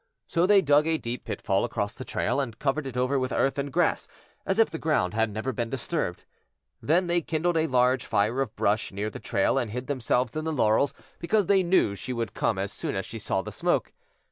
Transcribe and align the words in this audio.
So 0.25 0.47
they 0.47 0.63
dug 0.63 0.87
a 0.87 0.97
deep 0.97 1.25
pitfall 1.25 1.63
across 1.63 1.93
the 1.93 2.03
trail 2.03 2.41
and 2.41 2.57
covered 2.57 2.87
it 2.87 2.97
over 2.97 3.19
with 3.19 3.31
earth 3.31 3.59
and 3.59 3.71
grass 3.71 4.07
as 4.47 4.57
if 4.57 4.71
the 4.71 4.79
ground 4.79 5.13
had 5.13 5.31
never 5.31 5.53
been 5.53 5.69
disturbed. 5.69 6.25
Then 6.81 7.05
they 7.05 7.21
kindled 7.21 7.55
a 7.55 7.67
large 7.67 8.07
fire 8.07 8.41
of 8.41 8.55
brush 8.55 8.91
near 8.91 9.11
the 9.11 9.19
trail 9.19 9.59
and 9.59 9.69
hid 9.69 9.85
themselves 9.85 10.35
in 10.35 10.43
the 10.43 10.51
laurels, 10.53 10.95
because 11.19 11.45
they 11.45 11.61
knew 11.61 11.93
she 11.93 12.13
would 12.13 12.33
come 12.33 12.57
as 12.57 12.71
soon 12.73 12.95
as 12.95 13.05
she 13.05 13.19
saw 13.19 13.43
the 13.43 13.51
smoke. 13.51 13.93